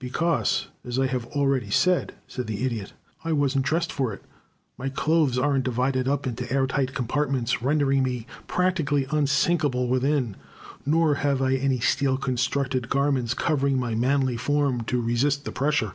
[0.00, 2.92] "Because, as I have already said," said the Idiot,
[3.22, 4.20] "I wasn't dressed for it.
[4.76, 10.34] My clothes aren't divided up into airtight compartments, rendering me practically unsinkable within,
[10.84, 15.92] nor have I any steel constructed garments covering my manly form to resist the pressure."